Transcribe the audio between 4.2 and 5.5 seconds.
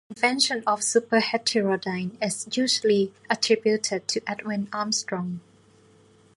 Edwin Armstrong.